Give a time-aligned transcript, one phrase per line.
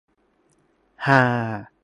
[1.07, 1.09] -ฮา